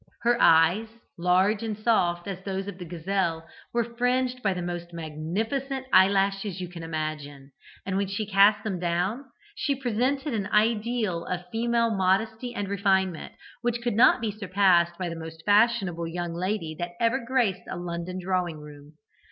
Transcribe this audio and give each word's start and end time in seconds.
Her 0.23 0.35
eyes, 0.41 0.87
large 1.15 1.61
and 1.61 1.77
soft 1.77 2.27
as 2.27 2.43
those 2.43 2.65
of 2.67 2.79
the 2.79 2.85
gazelle, 2.85 3.47
were 3.71 3.83
fringed 3.83 4.41
with 4.43 4.55
the 4.55 4.63
most 4.63 4.93
magnificent 4.93 5.85
eye 5.93 6.07
lashes 6.07 6.59
you 6.59 6.67
can 6.69 6.81
imagine, 6.81 7.51
and 7.85 7.97
when 7.97 8.07
she 8.07 8.25
cast 8.25 8.63
them 8.63 8.79
down, 8.79 9.25
she 9.53 9.75
presented 9.75 10.33
an 10.33 10.47
ideal 10.47 11.23
of 11.25 11.47
female 11.51 11.91
modesty 11.91 12.51
and 12.55 12.67
refinement, 12.67 13.33
which 13.61 13.79
could 13.83 13.93
not 13.95 14.21
be 14.21 14.31
surpassed 14.31 14.97
by 14.97 15.07
the 15.07 15.15
most 15.15 15.43
fashionable 15.45 16.07
young 16.07 16.33
lady 16.33 16.75
that 16.79 16.93
ever 16.99 17.19
graced 17.23 17.67
a 17.69 17.77
London 17.77 18.17
drawing 18.19 18.57
room. 18.57 18.93